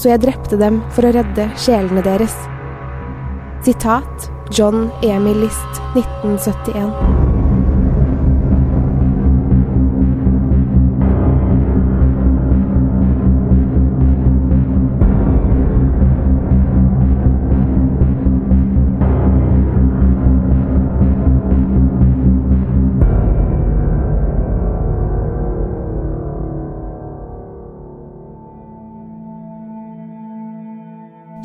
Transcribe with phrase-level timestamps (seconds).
[0.00, 2.36] så jeg drepte dem for å redde sjelene deres.
[3.66, 7.29] Sitat John Emil List, 1971.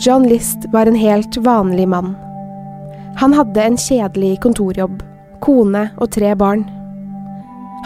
[0.05, 2.15] John List var en helt vanlig mann.
[3.17, 4.99] Han hadde en kjedelig kontorjobb,
[5.41, 6.61] kone og tre barn.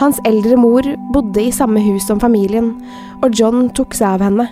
[0.02, 0.84] Hans eldre mor
[1.14, 2.74] bodde i samme hus som familien,
[3.24, 4.50] og John tok seg av henne.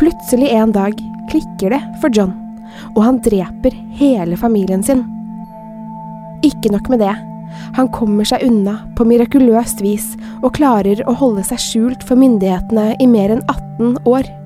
[0.00, 0.96] Plutselig en dag
[1.28, 2.32] klikker det for John,
[2.94, 5.04] og han dreper hele familien sin.
[6.40, 7.14] Ikke nok med det,
[7.76, 12.94] han kommer seg unna på mirakuløst vis og klarer å holde seg skjult for myndighetene
[12.96, 14.38] i mer enn 18 år.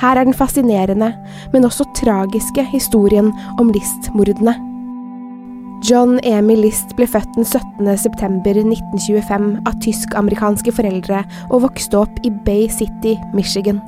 [0.00, 1.12] Her er den fascinerende,
[1.52, 4.56] men også tragiske historien om List-mordene.
[5.84, 7.90] John Emil List ble født den 17.
[8.00, 13.82] september 1925 av tysk-amerikanske foreldre og vokste opp i Bay City, Michigan.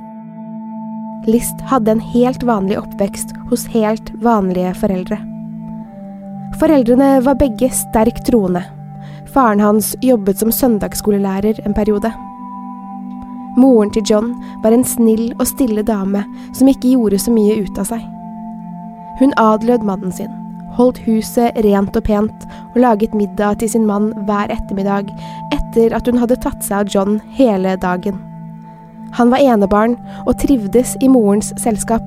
[1.27, 5.19] List hadde en helt vanlig oppvekst hos helt vanlige foreldre.
[6.61, 8.63] Foreldrene var begge sterkt troende.
[9.33, 12.13] Faren hans jobbet som søndagsskolelærer en periode.
[13.57, 16.23] Moren til John var en snill og stille dame
[16.57, 18.03] som ikke gjorde så mye ut av seg.
[19.17, 20.33] Hun adlød mannen sin,
[20.77, 25.09] holdt huset rent og pent og laget middag til sin mann hver ettermiddag
[25.57, 28.21] etter at hun hadde tatt seg av John hele dagen.
[29.17, 29.97] Han var enebarn
[30.27, 32.05] og trivdes i morens selskap.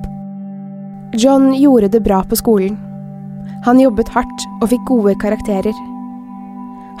[1.18, 2.78] John gjorde det bra på skolen.
[3.66, 5.74] Han jobbet hardt og fikk gode karakterer.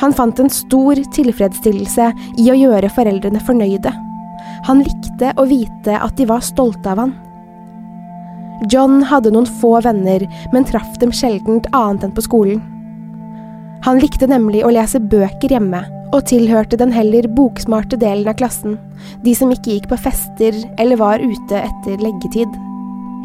[0.02, 2.10] Han fant en stor tilfredsstillelse
[2.40, 3.92] i å gjøre foreldrene fornøyde.
[4.68, 7.14] Han likte å vite at de var stolte av han.
[8.70, 12.60] John hadde noen få venner, men traff dem sjeldent annet enn på skolen.
[13.86, 15.80] Han likte nemlig å lese bøker hjemme,
[16.10, 18.76] og tilhørte den heller boksmarte delen av klassen,
[19.24, 22.50] de som ikke gikk på fester eller var ute etter leggetid.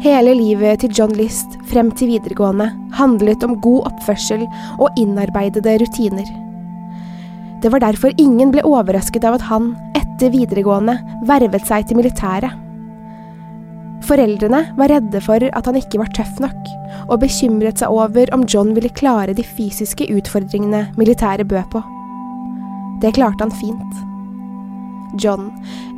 [0.04, 4.44] Hele livet til John List frem til videregående handlet om god oppførsel
[4.76, 6.45] og innarbeidede rutiner.
[7.62, 12.62] Det var derfor ingen ble overrasket av at han, etter videregående, vervet seg til militæret.
[14.06, 16.58] Foreldrene var redde for at han ikke var tøff nok,
[17.08, 21.82] og bekymret seg over om John ville klare de fysiske utfordringene militæret bød på.
[23.02, 24.04] Det klarte han fint.
[25.22, 25.48] John,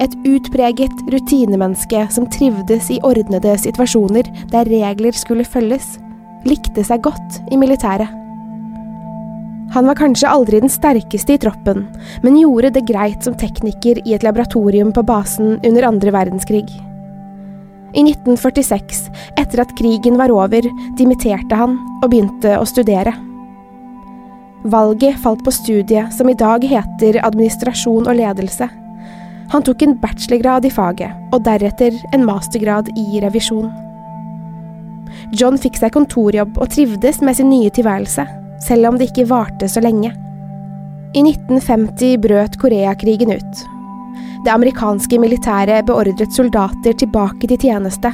[0.01, 5.97] et utpreget rutinemenneske som trivdes i ordnede situasjoner der regler skulle følges,
[6.47, 8.28] likte seg godt i militæret.
[9.75, 11.85] Han var kanskje aldri den sterkeste i troppen,
[12.23, 16.69] men gjorde det greit som tekniker i et laboratorium på basen under andre verdenskrig.
[17.97, 19.09] I 1946,
[19.41, 20.65] etter at krigen var over,
[20.97, 23.15] dimitterte han og begynte å studere.
[24.69, 28.69] Valget falt på studiet som i dag heter administrasjon og ledelse.
[29.53, 33.71] Han tok en bachelorgrad i faget, og deretter en mastergrad i revisjon.
[35.33, 38.27] John fikk seg kontorjobb og trivdes med sin nye tilværelse,
[38.65, 40.13] selv om det ikke varte så lenge.
[41.17, 43.65] I 1950 brøt Koreakrigen ut.
[44.45, 48.13] Det amerikanske militæret beordret soldater tilbake til tjeneste,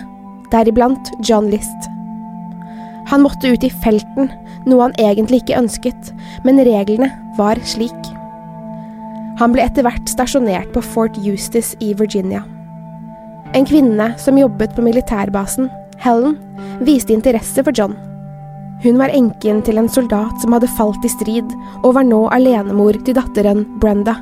[0.53, 1.91] deriblant John List.
[3.11, 4.31] Han måtte ut i felten,
[4.65, 6.13] noe han egentlig ikke ønsket,
[6.47, 8.11] men reglene var slik.
[9.41, 12.45] Han ble etter hvert stasjonert på Fort Eustace i Virginia.
[13.55, 15.69] En kvinne som jobbet på militærbasen,
[16.03, 16.39] Helen,
[16.87, 17.99] viste interesse for John.
[18.85, 21.49] Hun var enken til en soldat som hadde falt i strid,
[21.81, 24.19] og var nå alenemor til datteren Brenda.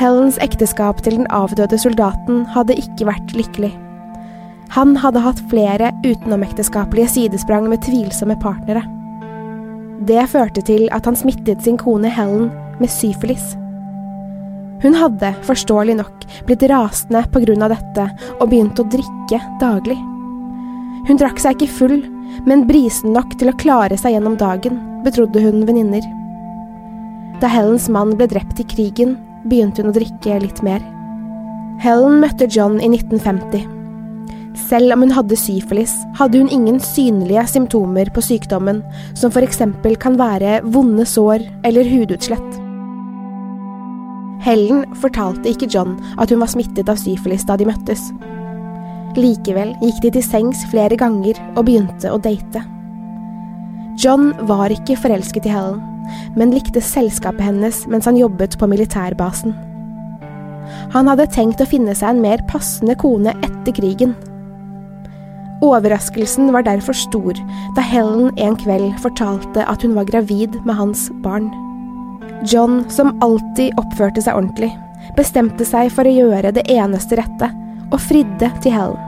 [0.00, 3.72] Helens ekteskap til den avdøde soldaten hadde ikke vært lykkelig.
[4.72, 8.84] Han hadde hatt flere utenomekteskapelige sidesprang med tvilsomme partnere.
[10.08, 12.48] Det førte til at han smittet sin kone Helen
[12.80, 13.56] med syfilis.
[14.80, 18.06] Hun hadde, forståelig nok, blitt rasende av dette
[18.38, 19.98] og begynt å drikke daglig.
[21.10, 22.00] Hun drakk seg ikke full,
[22.46, 26.04] men brisen nok til å klare seg gjennom dagen, betrodde hun venninner.
[27.40, 29.16] Da Helens mann ble drept i krigen,
[29.48, 30.82] begynte hun å drikke litt mer.
[31.80, 33.64] Helen møtte John i 1950.
[34.68, 38.82] Selv om hun hadde syfilis, hadde hun ingen synlige symptomer på sykdommen,
[39.16, 42.58] som eksempel kan være vonde sår eller hudutslett.
[44.44, 48.10] Helen fortalte ikke John at hun var smittet av syfilis da de møttes.
[49.18, 52.62] Likevel gikk de til sengs flere ganger og begynte å date.
[54.00, 55.80] John var ikke forelsket i Helen,
[56.38, 59.56] men likte selskapet hennes mens han jobbet på militærbasen.
[60.94, 64.14] Han hadde tenkt å finne seg en mer passende kone etter krigen.
[65.60, 67.36] Overraskelsen var derfor stor
[67.76, 71.50] da Helen en kveld fortalte at hun var gravid med hans barn.
[72.48, 74.70] John, som alltid oppførte seg ordentlig,
[75.18, 77.50] bestemte seg for å gjøre det eneste rette,
[77.90, 79.06] og fridde til Helen.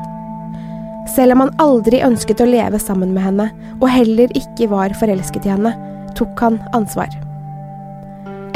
[1.13, 3.49] Selv om han aldri ønsket å leve sammen med henne,
[3.81, 5.75] og heller ikke var forelsket i henne,
[6.19, 7.11] tok han ansvar.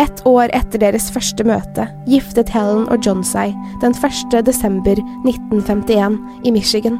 [0.00, 4.36] Et år etter deres første møte giftet Helen og John seg den 1.
[4.44, 6.98] desember 1951 i Michigan.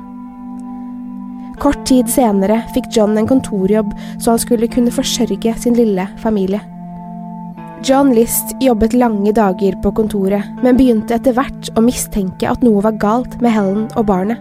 [1.60, 6.60] Kort tid senere fikk John en kontorjobb så han skulle kunne forsørge sin lille familie.
[7.86, 12.80] John List jobbet lange dager på kontoret, men begynte etter hvert å mistenke at noe
[12.82, 14.40] var galt med Helen og barnet.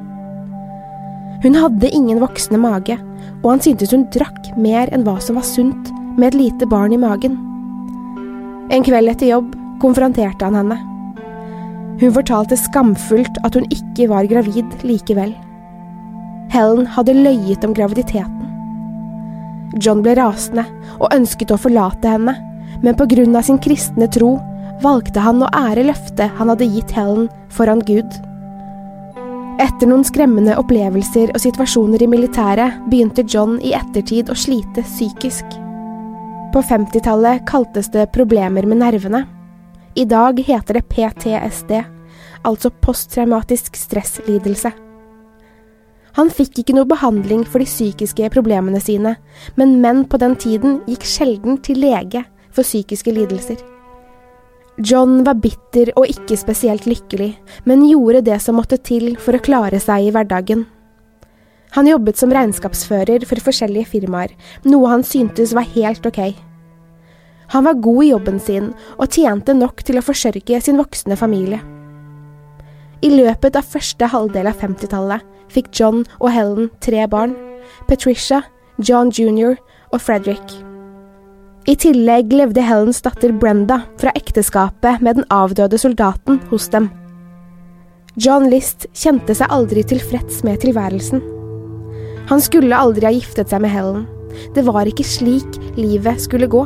[1.43, 2.95] Hun hadde ingen voksende mage,
[3.43, 6.95] og han syntes hun drakk mer enn hva som var sunt med et lite barn
[6.95, 7.35] i magen.
[8.73, 9.53] En kveld etter jobb
[9.83, 10.79] konfronterte han henne.
[12.01, 15.35] Hun fortalte skamfullt at hun ikke var gravid likevel.
[16.55, 18.41] Helen hadde løyet om graviditeten.
[19.77, 20.65] John ble rasende
[20.97, 22.33] og ønsket å forlate henne,
[22.85, 24.35] men av sin kristne tro
[24.83, 28.09] valgte han å ære løftet han hadde gitt Helen foran Gud.
[29.57, 35.45] Etter noen skremmende opplevelser og situasjoner i militæret begynte John i ettertid å slite psykisk.
[36.53, 39.23] På 50-tallet kaltes det problemer med nervene.
[39.95, 41.73] I dag heter det PTSD,
[42.45, 44.71] altså posttraumatisk stresslidelse.
[46.19, 49.17] Han fikk ikke noe behandling for de psykiske problemene sine,
[49.57, 53.59] men menn på den tiden gikk sjelden til lege for psykiske lidelser.
[54.75, 57.29] John var bitter og ikke spesielt lykkelig,
[57.63, 60.65] men gjorde det som måtte til for å klare seg i hverdagen.
[61.75, 64.33] Han jobbet som regnskapsfører for forskjellige firmaer,
[64.67, 66.19] noe han syntes var helt ok.
[67.53, 71.61] Han var god i jobben sin og tjente nok til å forsørge sin voksne familie.
[73.05, 77.35] I løpet av første halvdel av 50-tallet fikk John og Helen tre barn,
[77.87, 78.43] Patricia,
[78.79, 79.59] John jr.
[79.91, 80.74] og Frederick.
[81.65, 86.91] I tillegg levde Helens datter Brenda fra ekteskapet med den avdøde soldaten hos dem.
[88.21, 91.23] John List kjente seg aldri tilfreds med tilværelsen.
[92.29, 94.05] Han skulle aldri ha giftet seg med Helen.
[94.53, 96.61] Det var ikke slik livet skulle gå.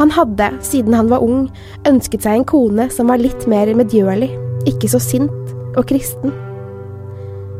[0.00, 1.46] Han hadde, siden han var ung,
[1.88, 4.32] ønsket seg en kone som var litt mer medgjørlig,
[4.72, 6.32] ikke så sint og kristen.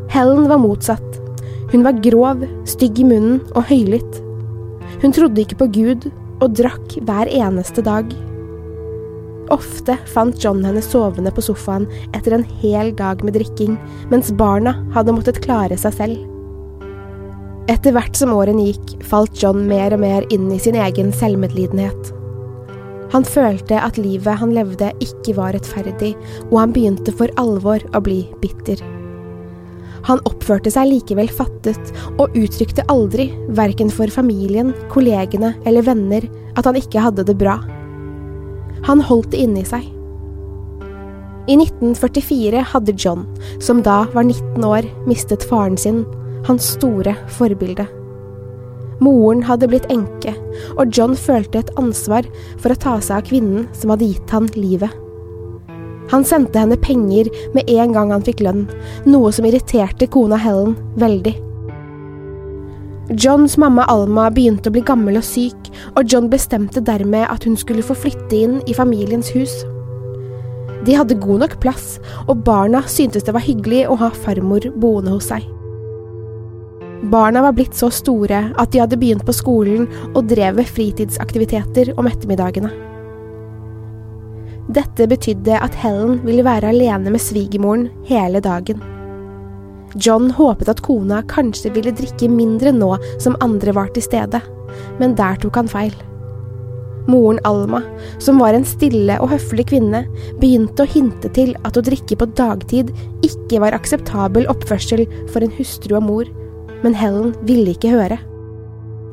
[0.09, 1.21] Helen var motsatt.
[1.69, 4.23] Hun var grov, stygg i munnen og høylytt.
[5.01, 6.07] Hun trodde ikke på Gud
[6.41, 8.09] og drakk hver eneste dag.
[9.53, 11.85] Ofte fant John henne sovende på sofaen
[12.17, 13.77] etter en hel dag med drikking,
[14.11, 16.25] mens barna hadde måttet klare seg selv.
[17.71, 22.13] Etter hvert som årene gikk, falt John mer og mer inn i sin egen selvmedlidenhet.
[23.13, 26.13] Han følte at livet han levde ikke var rettferdig,
[26.49, 28.81] og han begynte for alvor å bli bitter.
[30.07, 36.67] Han oppførte seg likevel fattet, og uttrykte aldri, verken for familien, kollegene eller venner, at
[36.69, 37.57] han ikke hadde det bra.
[38.87, 39.83] Han holdt det inni seg.
[41.47, 43.23] I 1944 hadde John,
[43.63, 46.03] som da var 19 år, mistet faren sin,
[46.47, 47.87] hans store forbilde.
[49.03, 50.33] Moren hadde blitt enke,
[50.75, 54.49] og John følte et ansvar for å ta seg av kvinnen som hadde gitt han
[54.57, 54.91] livet.
[56.11, 58.65] Han sendte henne penger med en gang han fikk lønn,
[59.09, 61.35] noe som irriterte kona Helen veldig.
[63.15, 67.55] Johns mamma Alma begynte å bli gammel og syk, og John bestemte dermed at hun
[67.59, 69.53] skulle få flytte inn i familiens hus.
[70.87, 71.97] De hadde god nok plass,
[72.27, 75.47] og barna syntes det var hyggelig å ha farmor boende hos seg.
[77.07, 81.93] Barna var blitt så store at de hadde begynt på skolen og drev med fritidsaktiviteter
[81.95, 82.71] om ettermiddagene.
[84.67, 88.81] Dette betydde at Helen ville være alene med svigermoren hele dagen.
[89.95, 92.91] John håpet at kona kanskje ville drikke mindre nå
[93.23, 94.41] som andre var til stede,
[94.99, 95.95] men der tok han feil.
[97.07, 97.79] Moren Alma,
[98.19, 100.01] som var en stille og høflig kvinne,
[100.41, 102.91] begynte å hinte til at å drikke på dagtid
[103.23, 106.33] ikke var akseptabel oppførsel for en hustru og mor,
[106.83, 108.19] men Helen ville ikke høre.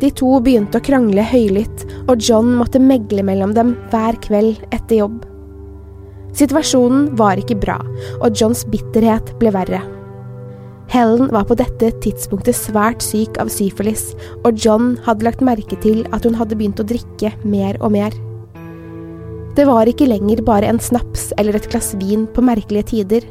[0.02, 5.04] De to begynte å krangle høylytt, og John måtte megle mellom dem hver kveld etter
[5.04, 5.22] jobb.
[6.34, 7.78] Situasjonen var ikke bra,
[8.20, 9.82] og Johns bitterhet ble verre.
[10.90, 14.10] Helen var på dette tidspunktet svært syk av syfilis,
[14.44, 18.16] og John hadde lagt merke til at hun hadde begynt å drikke mer og mer.
[19.54, 23.26] Det var ikke lenger bare en snaps eller et glass vin på merkelige tider.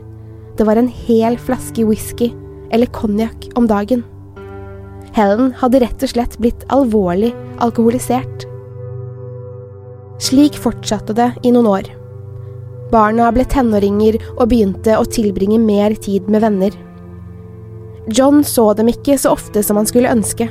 [0.57, 2.31] Det var en hel flaske whisky
[2.73, 4.05] eller konjakk om dagen.
[5.13, 8.47] Helen hadde rett og slett blitt alvorlig alkoholisert.
[10.23, 11.91] Slik fortsatte det i noen år.
[12.93, 16.75] Barna ble tenåringer og begynte å tilbringe mer tid med venner.
[18.13, 20.49] John så dem ikke så ofte som han skulle ønske.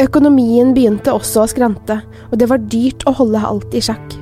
[0.00, 1.98] Økonomien begynte også å skrante,
[2.30, 4.16] og det var dyrt å holde alt i sjakk.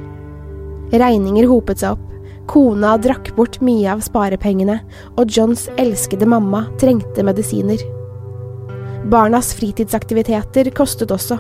[0.90, 2.04] Regninger hopet seg opp,
[2.48, 4.80] kona drakk bort mye av sparepengene,
[5.14, 7.84] og Johns elskede mamma trengte medisiner.
[9.12, 11.38] Barnas fritidsaktiviteter kostet også.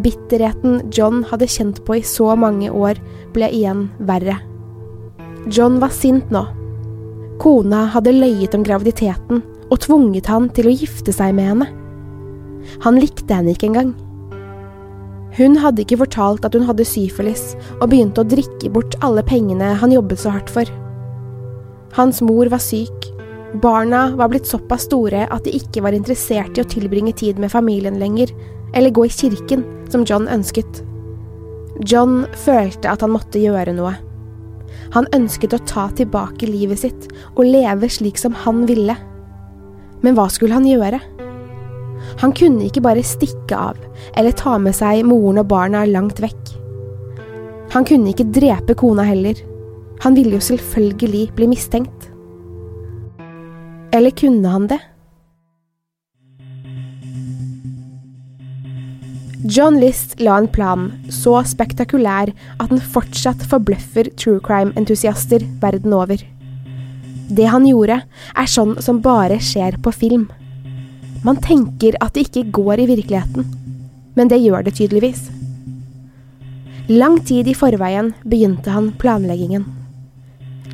[0.00, 3.02] Bitterheten John hadde kjent på i så mange år,
[3.34, 4.38] ble igjen verre.
[5.50, 6.42] John var sint nå.
[7.40, 11.68] Kona hadde løyet om graviditeten og tvunget han til å gifte seg med henne.
[12.84, 13.94] Han likte henne ikke engang.
[15.38, 19.74] Hun hadde ikke fortalt at hun hadde syfilis, og begynte å drikke bort alle pengene
[19.78, 20.68] han jobbet så hardt for.
[21.96, 23.12] Hans mor var syk,
[23.62, 27.52] Barna var blitt såpass store at de ikke var interessert i å tilbringe tid med
[27.52, 28.34] familien lenger,
[28.76, 30.82] eller gå i kirken, som John ønsket.
[31.88, 33.94] John følte at han måtte gjøre noe.
[34.94, 38.96] Han ønsket å ta tilbake livet sitt og leve slik som han ville.
[40.04, 41.00] Men hva skulle han gjøre?
[42.22, 43.78] Han kunne ikke bare stikke av
[44.16, 46.54] eller ta med seg moren og barna langt vekk.
[47.74, 49.36] Han kunne ikke drepe kona heller.
[50.04, 52.08] Han ville jo selvfølgelig bli mistenkt.
[53.92, 54.78] Eller kunne han det?
[59.48, 66.20] John List la en plan så spektakulær at den fortsatt forbløffer true crime-entusiaster verden over.
[67.32, 68.02] Det han gjorde,
[68.36, 70.26] er sånn som bare skjer på film.
[71.24, 73.48] Man tenker at det ikke går i virkeligheten,
[74.18, 75.30] men det gjør det tydeligvis.
[76.92, 79.64] Lang tid i forveien begynte han planleggingen.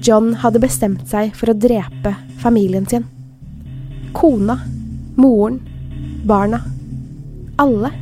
[0.02, 3.06] John hadde bestemt seg for å drepe familien sin.
[4.18, 4.58] Kona,
[5.14, 5.62] moren,
[6.26, 6.64] barna.
[7.62, 7.94] Alle.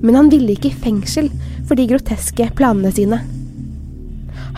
[0.00, 1.28] Men han ville ikke i fengsel
[1.68, 3.20] for de groteske planene sine.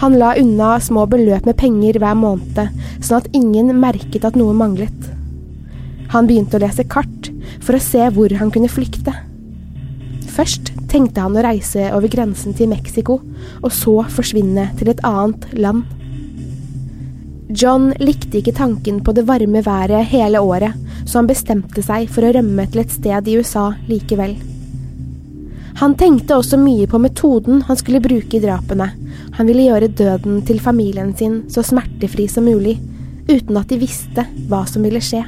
[0.02, 2.60] Han la unna små beløp med penger hver måned,
[3.02, 5.10] sånn at ingen merket at noe manglet.
[6.12, 7.30] Han begynte å lese kart
[7.62, 9.14] for å se hvor han kunne flykte.
[10.32, 13.18] Først tenkte han å reise over grensen til Mexico,
[13.60, 15.84] og så forsvinne til et annet land.
[17.52, 20.72] John likte ikke tanken på det varme været hele året,
[21.04, 24.38] så han bestemte seg for å rømme til et sted i USA likevel.
[25.82, 28.86] Han tenkte også mye på metoden han skulle bruke i drapene.
[29.34, 32.76] Han ville gjøre døden til familien sin så smertefri som mulig,
[33.26, 35.24] uten at de visste hva som ville skje.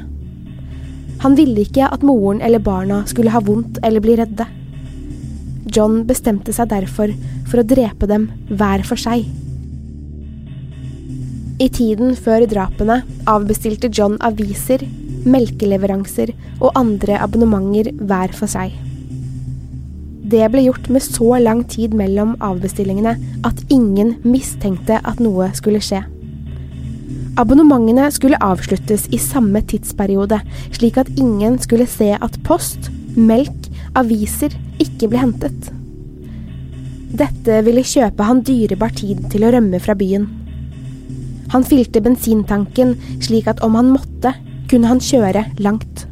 [1.26, 4.46] Han ville ikke at moren eller barna skulle ha vondt eller bli redde.
[5.74, 7.10] John bestemte seg derfor
[7.50, 9.26] for å drepe dem hver for seg.
[11.58, 14.86] I tiden før drapene avbestilte John aviser,
[15.26, 16.30] melkeleveranser
[16.60, 18.93] og andre abonnementer hver for seg.
[20.34, 23.12] Det ble gjort med så lang tid mellom avbestillingene
[23.46, 26.00] at ingen mistenkte at noe skulle skje.
[27.38, 30.40] Abonnementene skulle avsluttes i samme tidsperiode,
[30.74, 35.68] slik at ingen skulle se at post, melk, aviser ikke ble hentet.
[37.14, 40.26] Dette ville kjøpe han dyrebar tid til å rømme fra byen.
[41.54, 44.34] Han fylte bensintanken slik at om han måtte,
[44.70, 46.08] kunne han kjøre langt.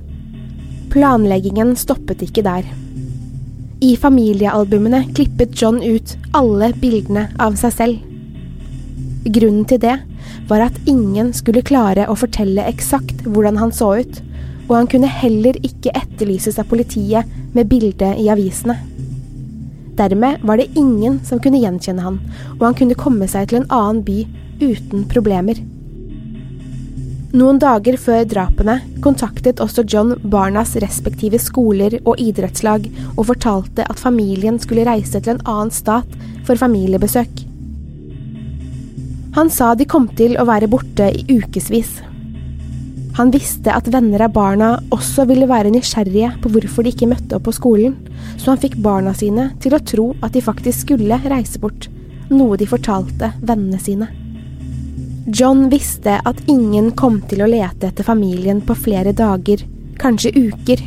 [0.94, 2.70] Planleggingen stoppet ikke der.
[3.82, 8.04] I familiealbumene klippet John ut alle bildene av seg selv.
[9.26, 9.96] Grunnen til det
[10.46, 14.20] var at ingen skulle klare å fortelle eksakt hvordan han så ut,
[14.68, 18.78] og han kunne heller ikke etterlyses av politiet med bilde i avisene.
[19.98, 22.22] Dermed var det ingen som kunne gjenkjenne han,
[22.60, 24.20] og han kunne komme seg til en annen by
[24.62, 25.58] uten problemer.
[27.32, 34.02] Noen dager før drapene kontaktet også John barnas respektive skoler og idrettslag og fortalte at
[34.02, 37.46] familien skulle reise til en annen stat for familiebesøk.
[39.32, 42.02] Han sa de kom til å være borte i ukevis.
[43.16, 47.38] Han visste at venner av barna også ville være nysgjerrige på hvorfor de ikke møtte
[47.38, 47.96] opp på skolen,
[48.36, 51.88] så han fikk barna sine til å tro at de faktisk skulle reise bort,
[52.28, 54.12] noe de fortalte vennene sine.
[55.26, 59.60] John visste at ingen kom til å lete etter familien på flere dager,
[60.02, 60.80] kanskje uker.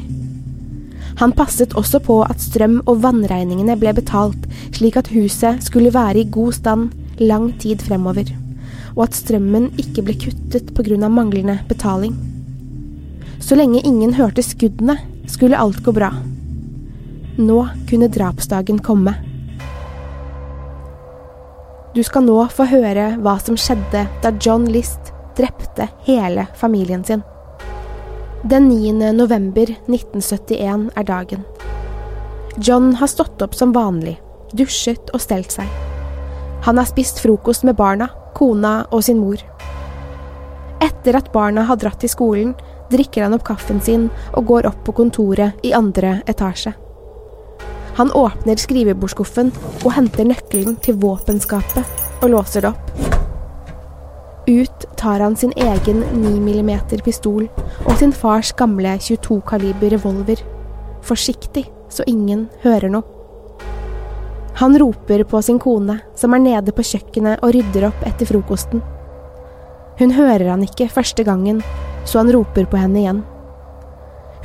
[1.22, 6.26] Han passet også på at strøm- og vannregningene ble betalt, slik at huset skulle være
[6.26, 8.28] i god stand lang tid fremover,
[8.98, 11.08] og at strømmen ikke ble kuttet pga.
[11.08, 12.18] manglende betaling.
[13.40, 16.12] Så lenge ingen hørte skuddene, skulle alt gå bra.
[17.38, 19.16] Nå kunne drapsdagen komme.
[21.96, 27.22] Du skal nå få høre hva som skjedde da John List drepte hele familien sin.
[28.44, 29.14] Den 9.
[29.16, 31.48] november 1971 er dagen.
[32.60, 34.18] John har stått opp som vanlig,
[34.52, 35.72] dusjet og stelt seg.
[36.68, 39.40] Han har spist frokost med barna, kona og sin mor.
[40.84, 42.58] Etter at barna har dratt til skolen,
[42.92, 46.76] drikker han opp kaffen sin og går opp på kontoret i andre etasje.
[47.96, 49.54] Han åpner skrivebordsskuffen
[49.86, 53.14] og henter nøkkelen til våpenskapet og låser det opp.
[54.46, 56.72] Ut tar han sin egen 9 mm
[57.06, 57.48] pistol
[57.86, 60.42] og sin fars gamle 22 kaliber revolver.
[61.02, 63.04] Forsiktig, så ingen hører noe.
[64.60, 68.84] Han roper på sin kone, som er nede på kjøkkenet og rydder opp etter frokosten.
[70.00, 71.64] Hun hører han ikke første gangen,
[72.06, 73.24] så han roper på henne igjen.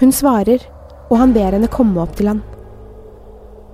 [0.01, 0.63] Hun svarer,
[1.11, 2.43] og han ber henne komme opp til han.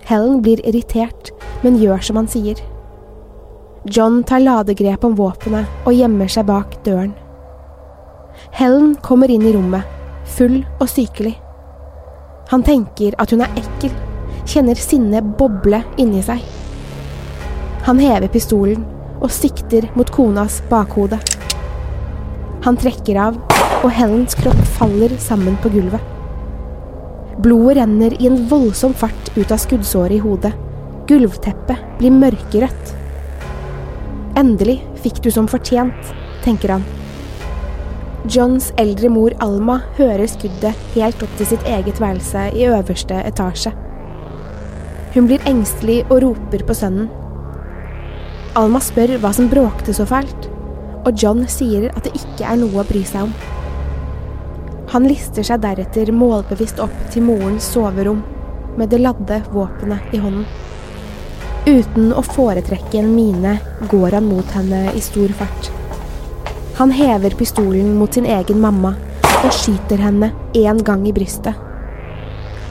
[0.06, 1.32] Helen blir irritert,
[1.64, 2.60] men gjør som han sier.
[3.90, 7.12] John tar ladegrep om våpenet og gjemmer seg bak døren.
[8.54, 9.82] Helen kommer inn i rommet,
[10.36, 11.34] full og sykelig.
[12.52, 13.94] Han tenker at hun er ekkel,
[14.46, 16.42] kjenner sinnet boble inni seg.
[17.86, 18.86] Han hever pistolen
[19.18, 21.18] og sikter mot konas bakhode.
[22.66, 23.38] Han trekker av,
[23.82, 26.15] og Helens kropp faller sammen på gulvet.
[27.36, 30.54] Blodet renner i en voldsom fart ut av skuddsåret i hodet.
[31.06, 32.92] Gulvteppet blir mørkerødt.
[34.40, 36.86] Endelig fikk du som fortjent, tenker han.
[38.32, 43.74] Johns eldre mor Alma hører skuddet helt opp til sitt eget værelse i øverste etasje.
[45.14, 47.10] Hun blir engstelig og roper på sønnen.
[48.56, 50.48] Alma spør hva som bråkte så fælt,
[51.04, 53.36] og John sier at det ikke er noe å bry seg om.
[54.96, 58.22] Han lister seg deretter målbevisst opp til morens soverom
[58.80, 60.46] med det ladde våpenet i hånden.
[61.66, 63.58] Uten å foretrekke en mine
[63.90, 65.68] går han mot henne i stor fart.
[66.78, 68.94] Han hever pistolen mot sin egen mamma
[69.42, 71.52] og skyter henne én gang i brystet.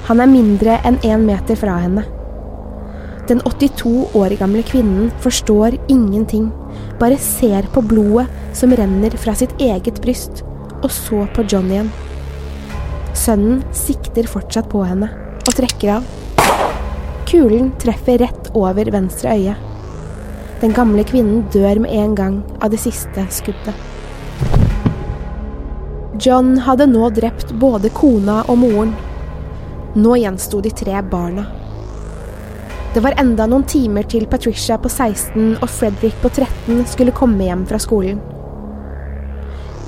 [0.09, 2.07] Han er mindre enn én meter fra henne.
[3.29, 6.49] Den 82 år gamle kvinnen forstår ingenting,
[6.97, 8.25] bare ser på blodet
[8.57, 10.41] som renner fra sitt eget bryst,
[10.81, 11.93] og så på John igjen.
[13.25, 15.07] Sønnen sikter fortsatt på henne,
[15.47, 16.03] og trekker av.
[17.25, 19.55] Kulen treffer rett over venstre øye.
[20.61, 23.73] Den gamle kvinnen dør med en gang av det siste skuddet.
[26.21, 28.93] John hadde nå drept både kona og moren.
[29.97, 31.49] Nå gjensto de tre barna.
[32.93, 37.49] Det var enda noen timer til Patricia på 16 og Fredrik på 13 skulle komme
[37.49, 38.21] hjem fra skolen.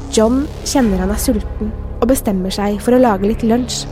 [0.09, 3.85] John kjenner han er sulten og bestemmer seg for å lage litt lunsj.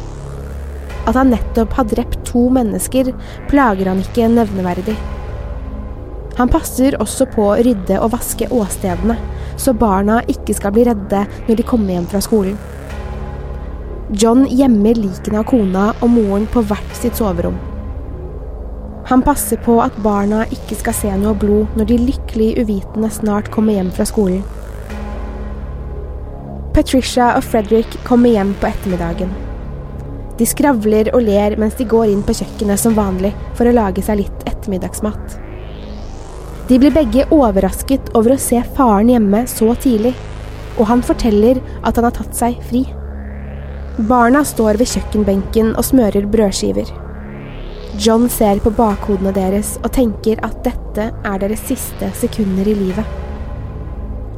[1.06, 3.12] At han nettopp har drept to mennesker,
[3.50, 4.96] plager han ikke nevneverdig.
[6.36, 9.16] Han passer også på å rydde og vaske åstedene,
[9.56, 12.58] så barna ikke skal bli redde når de kommer hjem fra skolen.
[14.14, 17.56] John gjemmer likene av kona og moren på hvert sitt soverom.
[19.10, 23.52] Han passer på at barna ikke skal se noe blod når de lykkelig uvitende snart
[23.54, 24.42] kommer hjem fra skolen.
[26.76, 29.30] Patricia og Frederick kommer hjem på ettermiddagen.
[30.36, 34.04] De skravler og ler mens de går inn på kjøkkenet som vanlig for å lage
[34.04, 35.38] seg litt ettermiddagsmat.
[36.68, 40.12] De blir begge overrasket over å se faren hjemme så tidlig,
[40.76, 42.84] og han forteller at han har tatt seg fri.
[44.10, 46.90] Barna står ved kjøkkenbenken og smører brødskiver.
[47.96, 53.25] John ser på bakhodene deres og tenker at dette er deres siste sekunder i livet.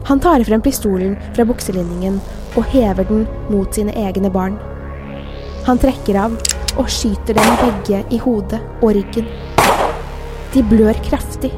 [0.07, 2.21] Han tar frem pistolen fra bukselinningen
[2.55, 4.53] og hever den mot sine egne barn.
[5.67, 6.37] Han trekker av
[6.79, 9.27] og skyter dem begge i hodet og ryggen.
[10.53, 11.51] De blør kraftig.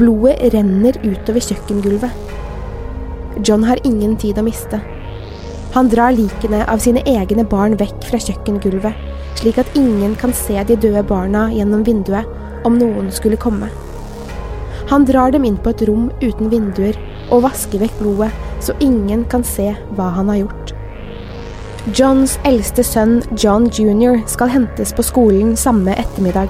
[0.00, 2.32] Blodet renner utover kjøkkengulvet.
[3.44, 4.80] John har ingen tid å miste.
[5.76, 8.96] Han drar likene av sine egne barn vekk fra kjøkkengulvet,
[9.42, 13.68] slik at ingen kan se de døde barna gjennom vinduet om noen skulle komme.
[14.88, 16.96] Han drar dem inn på et rom uten vinduer
[17.30, 18.30] og vaske vekk blodet,
[18.64, 20.74] så ingen kan se hva han har gjort.
[21.96, 26.48] Johns eldste sønn, John jr., skal hentes på skolen samme ettermiddag.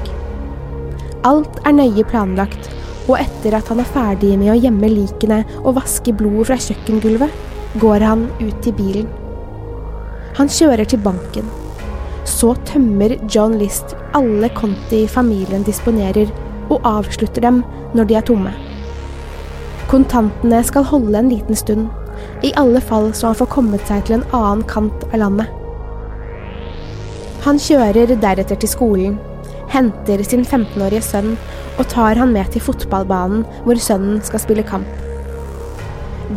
[1.26, 2.68] Alt er nøye planlagt,
[3.08, 7.42] og etter at han er ferdig med å gjemme likene og vaske blodet fra kjøkkengulvet,
[7.82, 9.10] går han ut til bilen.
[10.38, 11.50] Han kjører til banken.
[12.24, 16.30] Så tømmer John List alle konti familien disponerer,
[16.70, 17.60] og avslutter dem
[17.94, 18.54] når de er tomme.
[19.94, 21.84] Kontantene skal holde en liten stund,
[22.42, 25.52] i alle fall så han får kommet seg til en annen kant av landet.
[27.44, 29.20] Han kjører deretter til skolen,
[29.70, 31.36] henter sin 15-årige sønn
[31.78, 34.90] og tar han med til fotballbanen hvor sønnen skal spille kamp.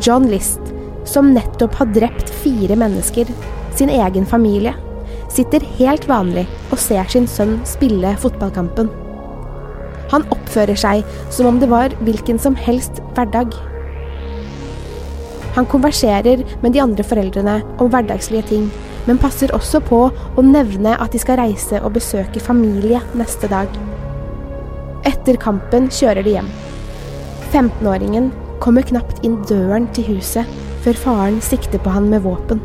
[0.05, 0.61] John List,
[1.09, 3.25] som nettopp har drept fire mennesker,
[3.73, 4.75] sin egen familie,
[5.33, 9.06] sitter helt vanlig og ser sin sønn spille fotballkampen.
[10.11, 13.55] Han oppfører seg som om det var hvilken som helst hverdag.
[15.57, 18.67] Han konverserer med de andre foreldrene om hverdagslige ting,
[19.07, 23.71] men passer også på å nevne at de skal reise og besøke familie neste dag.
[25.07, 26.49] Etter kampen kjører de hjem.
[27.53, 30.47] 15-åringen kommer knapt inn døren til huset
[30.85, 32.61] før faren sikter på han med våpen.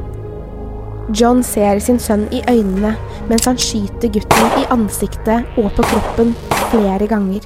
[1.16, 2.94] John ser sin sønn i øynene
[3.31, 6.35] mens han skyter gutten i ansiktet og på kroppen
[6.72, 7.44] flere ganger.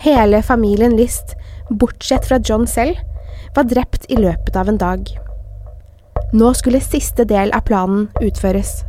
[0.00, 1.36] Hele familien List,
[1.70, 2.96] bortsett fra John selv,
[3.54, 5.10] var drept i løpet av en dag.
[6.32, 8.80] Nå skulle siste del av planen utføres.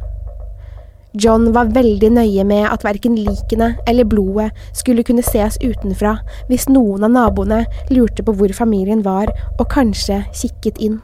[1.14, 6.16] John var veldig nøye med at verken likene eller blodet skulle kunne ses utenfra
[6.48, 11.02] hvis noen av naboene lurte på hvor familien var og kanskje kikket inn.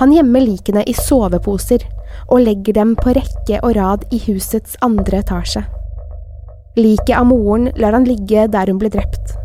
[0.00, 1.84] Han gjemmer likene i soveposer
[2.28, 5.64] og legger dem på rekke og rad i husets andre etasje.
[6.78, 9.36] Liket av moren lar han ligge der hun ble drept.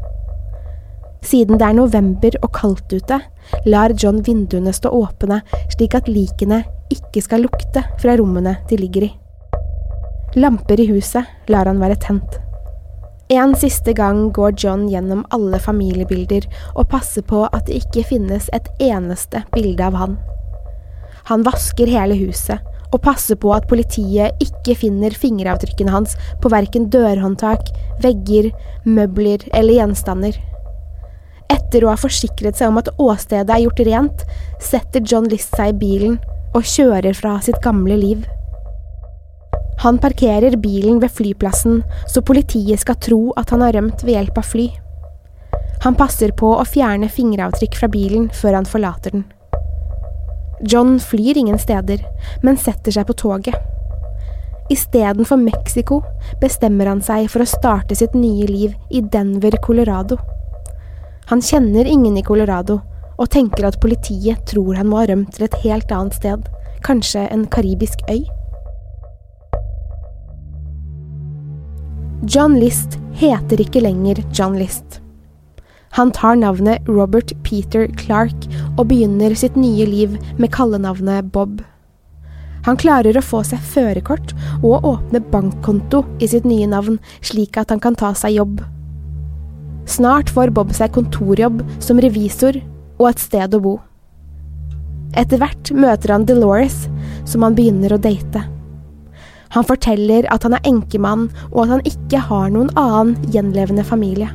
[1.27, 3.19] Siden det er november og kaldt ute,
[3.67, 5.41] lar John vinduene stå åpne
[5.73, 6.63] slik at likene
[6.93, 9.13] ikke skal lukte fra rommene de ligger i.
[10.39, 12.46] Lamper i huset lar han være tent.
[13.29, 16.45] En siste gang går John gjennom alle familiebilder
[16.79, 20.13] og passer på at det ikke finnes et eneste bilde av han.
[21.27, 22.63] Han vasker hele huset
[22.95, 27.67] og passer på at politiet ikke finner fingeravtrykkene hans på verken dørhåndtak,
[27.99, 28.53] vegger,
[28.87, 30.39] møbler eller gjenstander.
[31.51, 34.25] Etter å ha forsikret seg om at åstedet er gjort rent,
[34.63, 36.15] setter John List seg i bilen
[36.55, 38.23] og kjører fra sitt gamle liv.
[39.83, 44.37] Han parkerer bilen ved flyplassen så politiet skal tro at han har rømt ved hjelp
[44.41, 44.67] av fly.
[45.83, 49.27] Han passer på å fjerne fingeravtrykk fra bilen før han forlater den.
[50.65, 52.01] John flyr ingen steder,
[52.41, 53.55] men setter seg på toget.
[54.73, 56.01] Istedenfor Mexico
[56.41, 60.17] bestemmer han seg for å starte sitt nye liv i Denver, Colorado.
[61.29, 62.81] Han kjenner ingen i Colorado,
[63.17, 66.49] og tenker at politiet tror han må ha rømt til et helt annet sted,
[66.85, 68.25] kanskje en karibisk øy.
[72.25, 75.01] John List heter ikke lenger John List.
[75.93, 81.61] Han tar navnet Robert Peter Clark og begynner sitt nye liv med kallenavnet Bob.
[82.65, 87.69] Han klarer å få seg førerkort og åpne bankkonto i sitt nye navn, slik at
[87.69, 88.65] han kan ta seg jobb.
[89.85, 92.57] Snart får Bob seg kontorjobb som revisor
[92.97, 93.77] og et sted å bo.
[95.13, 96.87] Etter hvert møter han Delores,
[97.29, 98.47] som han begynner å date.
[99.55, 104.29] Han forteller at han er enkemann, og at han ikke har noen annen gjenlevende familie.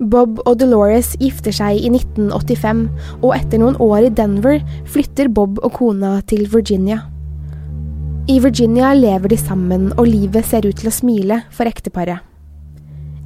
[0.00, 2.86] Bob og Dolores gifter seg i 1985,
[3.20, 7.02] og etter noen år i Denver flytter Bob og kona til Virginia.
[8.30, 12.24] I Virginia lever de sammen, og livet ser ut til å smile for ekteparet.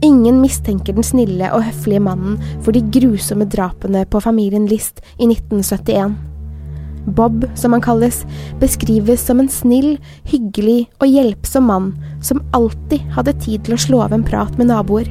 [0.05, 5.29] Ingen mistenker den snille og høflige mannen for de grusomme drapene på familien List i
[5.31, 6.34] 1971.
[7.07, 8.23] Bob, som han kalles,
[8.61, 11.91] beskrives som en snill, hyggelig og hjelpsom mann
[12.25, 15.11] som alltid hadde tid til å slå av en prat med naboer.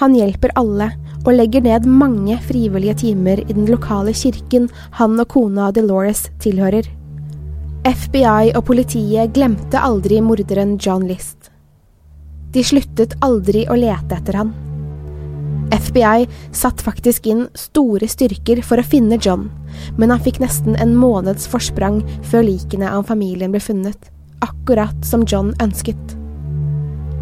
[0.00, 0.88] Han hjelper alle
[1.22, 6.88] og legger ned mange frivillige timer i den lokale kirken han og kona Delores tilhører.
[7.82, 11.50] FBI og politiet glemte aldri morderen John List.
[12.52, 14.52] De sluttet aldri å lete etter han.
[15.70, 19.46] FBI satt faktisk inn store styrker for å finne John,
[19.96, 24.10] men han fikk nesten en måneds forsprang før likene av familien ble funnet,
[24.42, 26.16] akkurat som John ønsket.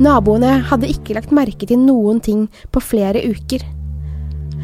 [0.00, 3.66] Naboene hadde ikke lagt merke til noen ting på flere uker.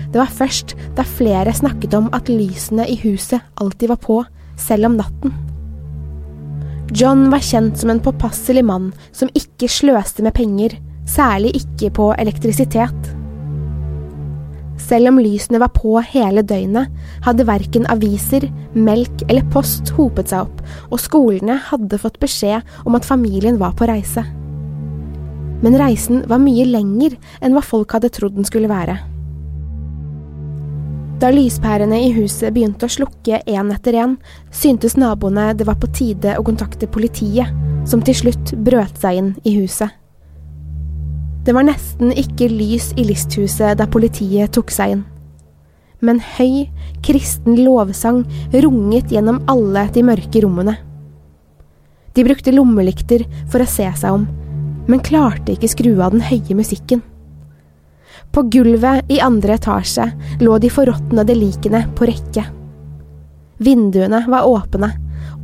[0.07, 4.23] Det var først da flere snakket om at lysene i huset alltid var på,
[4.57, 5.35] selv om natten.
[6.97, 12.11] John var kjent som en påpasselig mann som ikke sløste med penger, særlig ikke på
[12.17, 13.13] elektrisitet.
[14.87, 16.93] Selv om lysene var på hele døgnet,
[17.27, 22.95] hadde verken aviser, melk eller post hopet seg opp, og skolene hadde fått beskjed om
[22.99, 24.23] at familien var på reise.
[25.65, 28.99] Men reisen var mye lenger enn hva folk hadde trodd den skulle være.
[31.17, 34.19] Da lyspærene i huset begynte å slukke én etter én,
[34.53, 37.49] syntes naboene det var på tide å kontakte politiet,
[37.89, 39.89] som til slutt brøt seg inn i huset.
[41.47, 45.05] Det var nesten ikke lys i listhuset da politiet tok seg inn.
[46.03, 46.67] Men høy,
[47.07, 50.75] kristen lovsang runget gjennom alle de mørke rommene.
[52.19, 54.27] De brukte lommelykter for å se seg om,
[54.91, 57.05] men klarte ikke skru av den høye musikken.
[58.35, 60.09] På gulvet i andre etasje
[60.43, 62.43] lå de forråtnede likene på rekke.
[63.63, 64.91] Vinduene var åpne,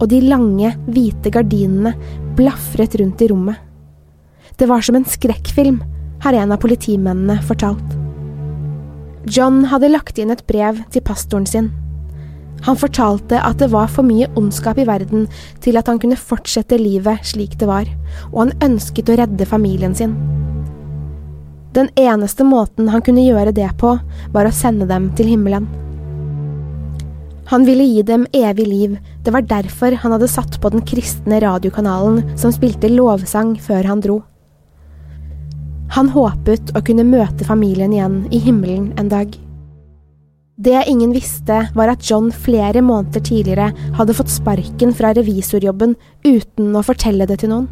[0.01, 1.95] og de lange, hvite gardinene
[2.35, 3.57] blafret rundt i rommet.
[4.59, 5.79] Det var som en skrekkfilm,
[6.23, 7.99] har en av politimennene fortalt.
[9.27, 11.71] John hadde lagt inn et brev til pastoren sin.
[12.63, 15.27] Han fortalte at det var for mye ondskap i verden
[15.63, 17.91] til at han kunne fortsette livet slik det var,
[18.31, 20.15] og han ønsket å redde familien sin.
[21.75, 23.97] Den eneste måten han kunne gjøre det på,
[24.35, 25.67] var å sende dem til himmelen.
[27.51, 31.41] Han ville gi dem evig liv, det var derfor han hadde satt på den kristne
[31.43, 34.21] radiokanalen som spilte lovsang før han dro.
[35.93, 39.35] Han håpet å kunne møte familien igjen i himmelen en dag.
[40.63, 45.93] Det ingen visste, var at John flere måneder tidligere hadde fått sparken fra revisorjobben
[46.25, 47.69] uten å fortelle det til noen.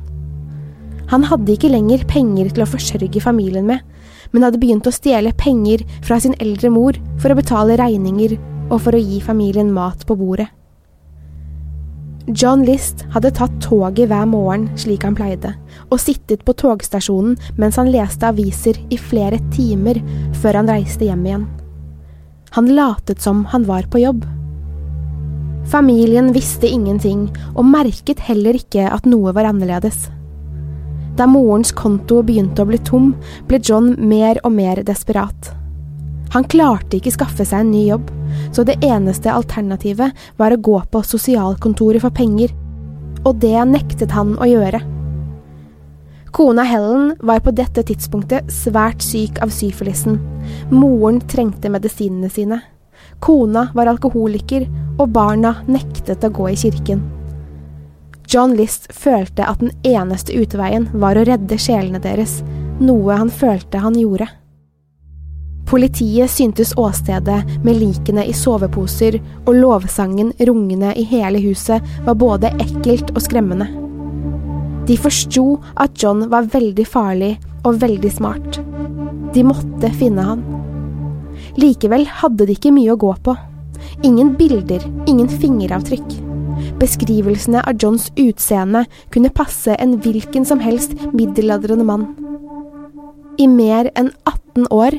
[1.10, 3.80] Han hadde ikke lenger penger til å forsørge familien med,
[4.34, 8.36] men hadde begynt å stjele penger fra sin eldre mor for å betale regninger
[8.68, 10.50] og for å gi familien mat på bordet.
[12.30, 15.54] John List hadde tatt toget hver morgen slik han pleide,
[15.90, 19.98] og sittet på togstasjonen mens han leste aviser i flere timer
[20.38, 21.48] før han reiste hjem igjen.
[22.54, 24.24] Han latet som han var på jobb.
[25.70, 30.08] Familien visste ingenting, og merket heller ikke at noe var annerledes.
[31.18, 33.12] Da morens konto begynte å bli tom,
[33.46, 35.50] ble John mer og mer desperat.
[36.30, 38.10] Han klarte ikke skaffe seg en ny jobb,
[38.54, 42.54] så det eneste alternativet var å gå på sosialkontoret for penger,
[43.24, 44.80] og det nektet han å gjøre.
[46.30, 50.20] Kona Helen var på dette tidspunktet svært syk av syfilisen.
[50.70, 52.60] Moren trengte medisinene sine.
[53.18, 54.68] Kona var alkoholiker,
[55.00, 57.02] og barna nektet å gå i kirken.
[58.30, 62.44] John List følte at den eneste utveien var å redde sjelene deres,
[62.78, 64.30] noe han følte han gjorde.
[65.70, 72.48] Politiet syntes åstedet med likene i soveposer og lovsangen rungende i hele huset var både
[72.58, 73.68] ekkelt og skremmende.
[74.88, 75.44] De forsto
[75.78, 78.58] at John var veldig farlig og veldig smart.
[79.30, 80.42] De måtte finne han.
[81.60, 83.36] Likevel hadde de ikke mye å gå på.
[84.02, 86.16] Ingen bilder, ingen fingeravtrykk.
[86.80, 88.82] Beskrivelsene av Johns utseende
[89.14, 92.08] kunne passe en hvilken som helst middelaldrende mann.
[93.38, 94.98] I mer enn 18 år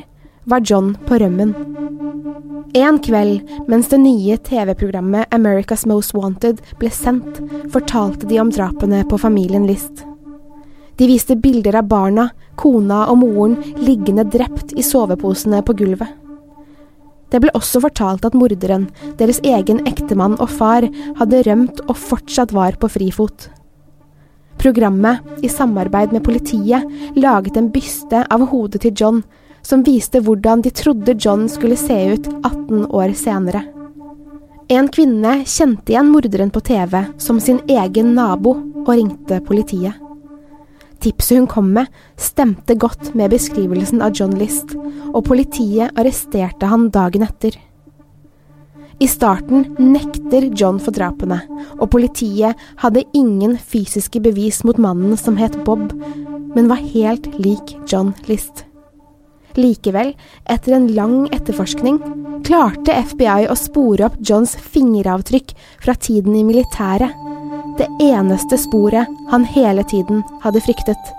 [0.52, 1.54] var John på rømmen.
[2.74, 7.40] En kveld mens det nye TV-programmet America's Most Wanted ble sendt,
[7.72, 10.04] fortalte de om drapene på familien List.
[11.00, 12.28] De viste bilder av barna,
[12.60, 16.12] kona og moren liggende drept i soveposene på gulvet.
[17.32, 20.84] Det ble også fortalt at morderen, deres egen ektemann og far,
[21.16, 23.48] hadde rømt og fortsatt var på frifot.
[24.60, 26.84] Programmet, i samarbeid med politiet,
[27.16, 29.24] laget en byste av hodet til John,
[29.62, 33.64] som viste hvordan de trodde John skulle se ut 18 år senere.
[34.72, 38.54] En kvinne kjente igjen morderen på TV som sin egen nabo
[38.86, 39.98] og ringte politiet.
[41.02, 44.76] Tipset hun kom med, stemte godt med beskrivelsen av John List,
[45.10, 47.58] og politiet arresterte han dagen etter.
[49.02, 51.40] I starten nekter John for drapene,
[51.80, 55.90] og politiet hadde ingen fysiske bevis mot mannen som het Bob,
[56.54, 58.62] men var helt lik John List.
[59.58, 60.14] Likevel,
[60.50, 61.98] etter en lang etterforskning,
[62.46, 67.12] klarte FBI å spore opp Johns fingeravtrykk fra tiden i militæret,
[67.78, 71.12] det eneste sporet han hele tiden hadde fryktet.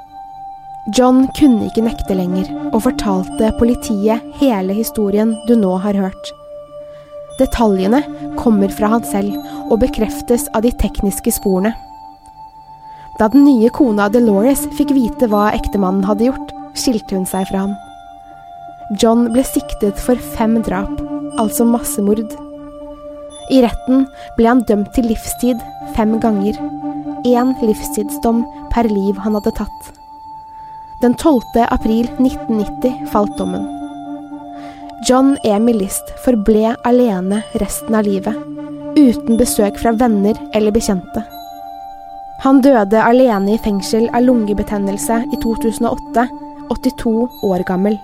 [0.97, 6.33] John kunne ikke nekte lenger, og fortalte politiet hele historien du nå har hørt.
[7.39, 8.03] Detaljene
[8.37, 9.37] kommer fra han selv
[9.71, 11.73] og bekreftes av de tekniske sporene.
[13.17, 17.65] Da den nye kona Delores fikk vite hva ektemannen hadde gjort, skilte hun seg fra
[17.65, 17.73] ham.
[18.91, 20.91] John ble siktet for fem drap,
[21.39, 22.33] altså massemord.
[23.51, 24.05] I retten
[24.37, 25.61] ble han dømt til livstid
[25.95, 26.57] fem ganger.
[27.23, 28.43] Én livstidsdom
[28.73, 29.93] per liv han hadde tatt.
[31.03, 31.63] Den 12.
[31.71, 33.65] april 1990 falt dommen.
[35.07, 38.35] John Emil List forble alene resten av livet,
[38.95, 41.25] uten besøk fra venner eller bekjente.
[42.43, 46.27] Han døde alene i fengsel av lungebetennelse i 2008,
[46.71, 47.13] 82
[47.47, 47.99] år gammel.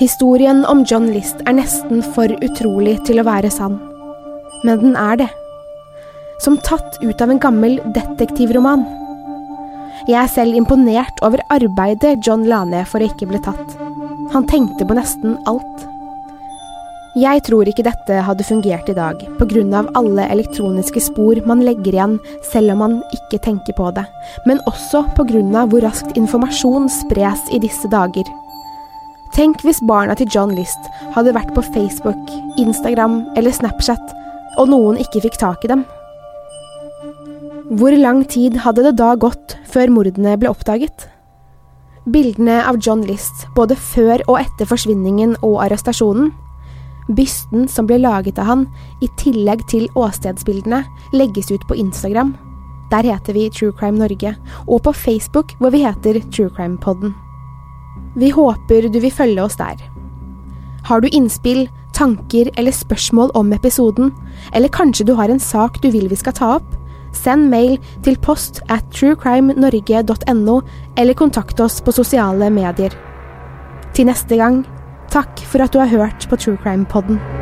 [0.00, 3.76] Historien om John List er nesten for utrolig til å være sann.
[4.64, 5.28] Men den er det.
[6.40, 8.86] Som tatt ut av en gammel detektivroman.
[10.08, 13.76] Jeg er selv imponert over arbeidet John la ned for å ikke bli tatt.
[14.32, 15.88] Han tenkte på nesten alt.
[17.12, 19.20] Jeg tror ikke dette hadde fungert i dag,
[19.76, 22.14] av alle elektroniske spor man legger igjen
[22.48, 24.06] selv om man ikke tenker på det,
[24.48, 28.24] men også av hvor raskt informasjon spres i disse dager.
[29.32, 32.20] Tenk hvis barna til John List hadde vært på Facebook,
[32.60, 34.12] Instagram eller Snapchat,
[34.60, 35.86] og noen ikke fikk tak i dem.
[37.72, 41.08] Hvor lang tid hadde det da gått før mordene ble oppdaget?
[42.12, 46.32] Bildene av John List, både før og etter forsvinningen og arrestasjonen,
[47.10, 48.62] Bysten som ble laget av han,
[49.02, 50.82] i tillegg til åstedsbildene,
[51.16, 52.36] legges ut på Instagram.
[52.92, 54.36] Der heter vi True Crime Norge,
[54.68, 57.14] og på Facebook hvor vi heter True Crime Podden.
[58.18, 59.78] Vi håper du vil følge oss der.
[60.84, 64.12] Har du innspill, tanker eller spørsmål om episoden,
[64.52, 66.68] eller kanskje du har en sak du vil vi skal ta opp?
[67.12, 70.60] Send mail til post at truecrimenorge.no,
[70.96, 72.96] eller kontakt oss på sosiale medier.
[73.92, 74.62] Til neste gang
[75.12, 77.41] Takk for at du har hørt på True Crime Podden.